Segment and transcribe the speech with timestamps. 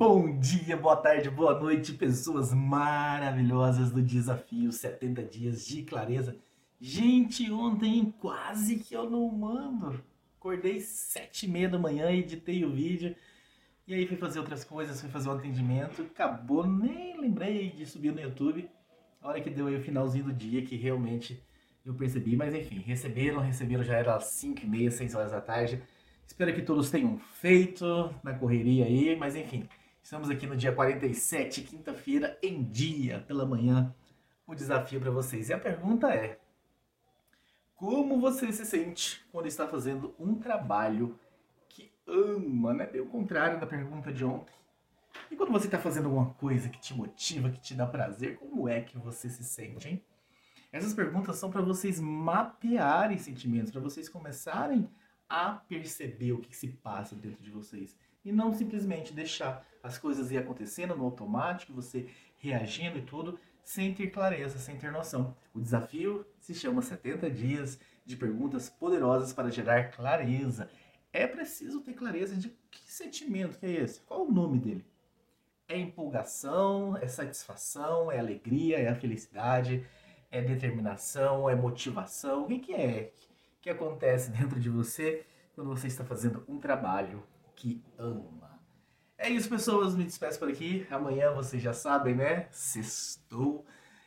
[0.00, 6.38] Bom dia, boa tarde, boa noite, pessoas maravilhosas do desafio 70 dias de clareza.
[6.80, 10.02] Gente, ontem quase que eu não mando.
[10.38, 13.14] Acordei sete e meia da manhã, editei o vídeo
[13.86, 18.14] e aí fui fazer outras coisas, fui fazer um atendimento, acabou, nem lembrei de subir
[18.14, 18.70] no YouTube.
[19.20, 21.44] A hora que deu aí o finalzinho do dia que realmente
[21.84, 25.42] eu percebi, mas enfim, receberam, receberam, já era às 5 e meia, 6 horas da
[25.42, 25.82] tarde.
[26.26, 29.68] Espero que todos tenham feito na correria aí, mas enfim,
[30.10, 33.94] estamos aqui no dia 47, quinta-feira, em dia, pela manhã,
[34.44, 35.48] o desafio para vocês.
[35.48, 36.40] E a pergunta é:
[37.76, 41.16] como você se sente quando está fazendo um trabalho
[41.68, 42.86] que ama, né?
[42.88, 44.52] Bem o contrário da pergunta de ontem.
[45.30, 48.68] E quando você está fazendo alguma coisa que te motiva, que te dá prazer, como
[48.68, 50.04] é que você se sente, hein?
[50.72, 54.90] Essas perguntas são para vocês mapearem sentimentos, para vocês começarem
[55.30, 57.96] a perceber o que se passa dentro de vocês.
[58.24, 63.94] E não simplesmente deixar as coisas ir acontecendo no automático, você reagindo e tudo, sem
[63.94, 65.36] ter clareza, sem ter noção.
[65.54, 70.68] O desafio se chama 70 dias de perguntas poderosas para gerar clareza.
[71.12, 74.84] É preciso ter clareza de que sentimento que é esse, qual o nome dele.
[75.68, 79.86] É empolgação, é satisfação, é alegria, é a felicidade,
[80.28, 82.44] é determinação, é motivação.
[82.44, 83.12] O que, que é
[83.60, 87.22] que acontece dentro de você quando você está fazendo um trabalho
[87.54, 88.58] que ama?
[89.18, 89.94] É isso, pessoas.
[89.94, 90.86] Me despeço por aqui.
[90.90, 92.48] Amanhã vocês já sabem, né?
[92.50, 93.66] Sextou.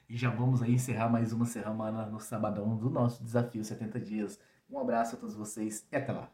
[0.09, 4.39] E já vamos aí encerrar mais uma semana no sabadão do nosso desafio 70 dias.
[4.69, 6.29] Um abraço a todos vocês e até lá.